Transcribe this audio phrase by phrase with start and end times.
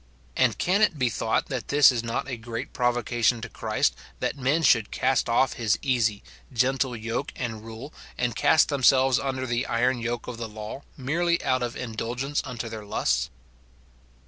[0.35, 4.35] And can it he thought that this is not a great provocation to Christ, that
[4.35, 9.67] men should cast off his easy, gentle yoke and rule, and cast themselves under the
[9.67, 13.29] iron yoke of the law, merely out of indulgence unto their lusts